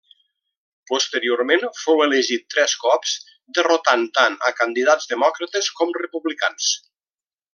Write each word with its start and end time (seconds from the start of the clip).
Posteriorment, 0.91 1.65
fou 1.81 1.99
reelegit 1.99 2.47
tres 2.53 2.73
cops, 2.85 3.13
derrotant 3.59 4.09
tant 4.19 4.39
a 4.49 4.53
candidats 4.63 5.13
demòcrates 5.13 5.69
com 5.81 5.97
republicans. 6.03 6.75